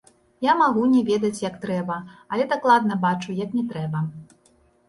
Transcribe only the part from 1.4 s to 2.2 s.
як трэба,